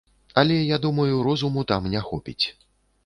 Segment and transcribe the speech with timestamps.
[0.41, 2.45] Але я думаю, розуму там не хопіць.